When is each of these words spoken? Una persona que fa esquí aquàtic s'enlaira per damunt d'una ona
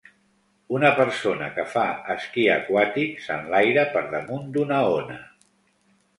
Una 0.77 0.87
persona 0.99 1.49
que 1.57 1.65
fa 1.73 1.83
esquí 2.13 2.47
aquàtic 2.55 3.21
s'enlaira 3.27 3.85
per 3.95 4.05
damunt 4.17 4.51
d'una 4.59 4.83
ona 4.97 5.21